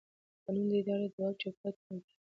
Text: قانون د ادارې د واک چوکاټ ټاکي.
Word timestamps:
قانون 0.43 0.65
د 0.69 0.71
ادارې 0.79 1.07
د 1.13 1.15
واک 1.21 1.35
چوکاټ 1.41 1.75
ټاکي. 1.85 2.15